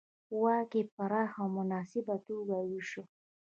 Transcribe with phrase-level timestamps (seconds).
[0.41, 3.03] واک یې په پراخه او مناسبه توګه وېشه